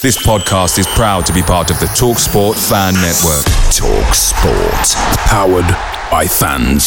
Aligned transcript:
This 0.00 0.16
podcast 0.24 0.78
is 0.78 0.86
proud 0.86 1.26
to 1.26 1.32
be 1.32 1.42
part 1.42 1.72
of 1.72 1.80
the 1.80 1.86
TalkSport 1.86 2.54
Fan 2.68 2.94
Network. 2.94 3.44
TalkSport. 3.74 4.86
Powered 5.26 5.68
by 6.08 6.24
fans. 6.24 6.86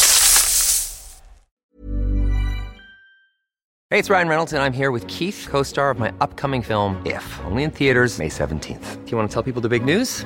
Hey, 3.90 4.00
it's 4.00 4.10
Ryan 4.10 4.30
Reynolds, 4.30 4.54
and 4.54 4.64
I'm 4.64 4.72
here 4.72 4.92
with 4.92 5.06
Keith, 5.08 5.46
co 5.50 5.62
star 5.62 5.92
of 5.92 6.00
my 6.00 6.14
upcoming 6.22 6.62
film, 6.62 7.06
If, 7.06 7.26
only 7.44 7.64
in 7.64 7.72
theaters, 7.72 8.18
May 8.18 8.30
17th. 8.30 9.04
Do 9.06 9.12
you 9.12 9.18
want 9.18 9.30
to 9.30 9.34
tell 9.34 9.44
people 9.44 9.62
the 9.62 9.68
big 9.68 9.84
news? 9.84 10.26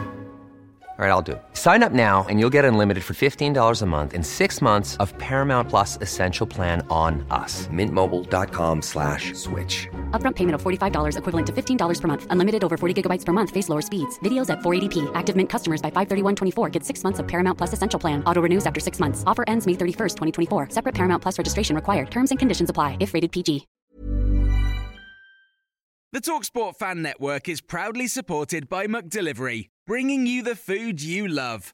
All 0.97 1.03
right, 1.03 1.11
I'll 1.11 1.21
do 1.21 1.33
it. 1.33 1.43
Sign 1.51 1.83
up 1.83 1.91
now 1.91 2.25
and 2.29 2.39
you'll 2.39 2.49
get 2.49 2.63
unlimited 2.63 3.03
for 3.03 3.13
$15 3.13 3.81
a 3.81 3.85
month 3.85 4.13
in 4.13 4.23
six 4.23 4.61
months 4.61 4.95
of 4.97 5.17
Paramount 5.17 5.67
Plus 5.67 5.97
Essential 5.99 6.47
Plan 6.47 6.87
on 6.89 7.25
us. 7.31 7.67
Mintmobile.com 7.67 8.81
slash 8.81 9.33
switch. 9.33 9.89
Upfront 10.15 10.37
payment 10.37 10.55
of 10.55 10.61
$45 10.63 11.17
equivalent 11.17 11.47
to 11.47 11.51
$15 11.51 12.01
per 12.01 12.07
month. 12.07 12.27
Unlimited 12.29 12.63
over 12.63 12.77
40 12.77 13.01
gigabytes 13.01 13.25
per 13.25 13.33
month. 13.33 13.49
Face 13.51 13.67
lower 13.67 13.81
speeds. 13.81 14.17
Videos 14.19 14.49
at 14.49 14.59
480p. 14.59 15.11
Active 15.13 15.35
Mint 15.35 15.49
customers 15.49 15.81
by 15.81 15.91
531.24 15.91 16.71
get 16.71 16.85
six 16.85 17.03
months 17.03 17.19
of 17.19 17.27
Paramount 17.27 17.57
Plus 17.57 17.73
Essential 17.73 17.99
Plan. 17.99 18.23
Auto 18.23 18.41
renews 18.41 18.65
after 18.65 18.79
six 18.79 19.01
months. 19.01 19.25
Offer 19.27 19.43
ends 19.47 19.67
May 19.67 19.73
31st, 19.73 20.15
2024. 20.15 20.69
Separate 20.69 20.95
Paramount 20.95 21.21
Plus 21.21 21.37
registration 21.37 21.75
required. 21.75 22.09
Terms 22.09 22.29
and 22.31 22.39
conditions 22.39 22.69
apply 22.69 22.95
if 23.01 23.13
rated 23.13 23.33
PG. 23.33 23.67
The 26.15 26.21
TalkSport 26.21 26.77
Fan 26.77 27.01
Network 27.01 27.49
is 27.49 27.59
proudly 27.59 28.07
supported 28.07 28.69
by 28.69 28.87
Delivery, 28.87 29.69
bringing 29.85 30.25
you 30.25 30.43
the 30.43 30.55
food 30.55 31.01
you 31.01 31.27
love. 31.27 31.73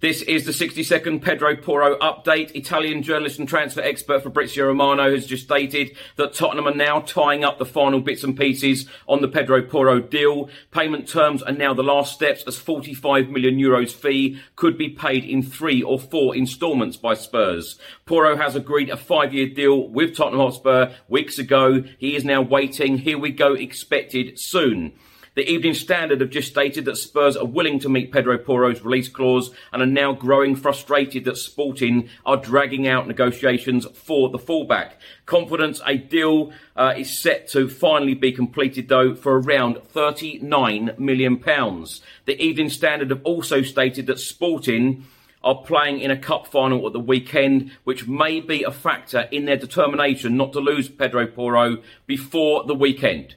This 0.00 0.20
is 0.20 0.44
the 0.44 0.52
60 0.52 0.82
second 0.82 1.20
Pedro 1.22 1.56
Porro 1.56 1.96
update. 2.00 2.54
Italian 2.54 3.02
journalist 3.02 3.38
and 3.38 3.48
transfer 3.48 3.80
expert 3.80 4.22
Fabrizio 4.22 4.66
Romano 4.66 5.10
has 5.10 5.26
just 5.26 5.44
stated 5.44 5.96
that 6.16 6.34
Tottenham 6.34 6.68
are 6.68 6.74
now 6.74 7.00
tying 7.00 7.44
up 7.44 7.56
the 7.56 7.64
final 7.64 8.00
bits 8.00 8.22
and 8.22 8.36
pieces 8.36 8.86
on 9.08 9.22
the 9.22 9.28
Pedro 9.28 9.62
Porro 9.62 10.00
deal. 10.00 10.50
Payment 10.70 11.08
terms 11.08 11.42
are 11.42 11.52
now 11.52 11.72
the 11.72 11.82
last 11.82 12.12
steps 12.12 12.44
as 12.46 12.58
45 12.58 13.30
million 13.30 13.56
euros 13.56 13.90
fee 13.90 14.38
could 14.54 14.76
be 14.76 14.90
paid 14.90 15.24
in 15.24 15.42
three 15.42 15.82
or 15.82 15.98
four 15.98 16.36
instalments 16.36 16.98
by 16.98 17.14
Spurs. 17.14 17.78
Porro 18.04 18.36
has 18.36 18.54
agreed 18.54 18.90
a 18.90 18.98
five 18.98 19.32
year 19.32 19.48
deal 19.48 19.88
with 19.88 20.14
Tottenham 20.14 20.40
Hotspur 20.40 20.92
weeks 21.08 21.38
ago. 21.38 21.82
He 21.96 22.14
is 22.14 22.22
now 22.22 22.42
waiting. 22.42 22.98
Here 22.98 23.18
we 23.18 23.30
go, 23.30 23.54
expected 23.54 24.38
soon. 24.38 24.92
The 25.36 25.52
Evening 25.52 25.74
Standard 25.74 26.22
have 26.22 26.30
just 26.30 26.48
stated 26.48 26.86
that 26.86 26.96
Spurs 26.96 27.36
are 27.36 27.44
willing 27.44 27.78
to 27.80 27.90
meet 27.90 28.10
Pedro 28.10 28.38
Porro's 28.38 28.80
release 28.80 29.10
clause 29.10 29.50
and 29.70 29.82
are 29.82 29.86
now 29.86 30.14
growing 30.14 30.56
frustrated 30.56 31.26
that 31.26 31.36
Sporting 31.36 32.08
are 32.24 32.38
dragging 32.38 32.88
out 32.88 33.06
negotiations 33.06 33.86
for 33.92 34.30
the 34.30 34.38
fullback. 34.38 34.98
Confidence 35.26 35.82
a 35.84 35.98
deal 35.98 36.52
uh, 36.74 36.94
is 36.96 37.20
set 37.20 37.48
to 37.48 37.68
finally 37.68 38.14
be 38.14 38.32
completed 38.32 38.88
though 38.88 39.14
for 39.14 39.38
around 39.38 39.82
39 39.88 40.94
million 40.96 41.36
pounds. 41.36 42.00
The 42.24 42.42
Evening 42.42 42.70
Standard 42.70 43.10
have 43.10 43.22
also 43.22 43.60
stated 43.60 44.06
that 44.06 44.18
Sporting 44.18 45.04
are 45.44 45.62
playing 45.64 46.00
in 46.00 46.10
a 46.10 46.16
cup 46.16 46.46
final 46.46 46.86
at 46.86 46.94
the 46.94 46.98
weekend, 46.98 47.72
which 47.84 48.08
may 48.08 48.40
be 48.40 48.62
a 48.62 48.72
factor 48.72 49.28
in 49.30 49.44
their 49.44 49.58
determination 49.58 50.38
not 50.38 50.54
to 50.54 50.60
lose 50.60 50.88
Pedro 50.88 51.26
Porro 51.26 51.82
before 52.06 52.64
the 52.64 52.74
weekend. 52.74 53.36